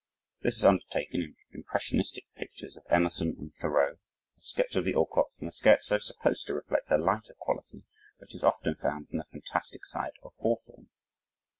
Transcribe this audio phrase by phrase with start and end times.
[0.41, 3.97] This is undertaken in impressionistic pictures of Emerson and Thoreau,
[4.35, 7.83] a sketch of the Alcotts, and a Scherzo supposed to reflect a lighter quality
[8.17, 10.89] which is often found in the fantastic side of Hawthorne.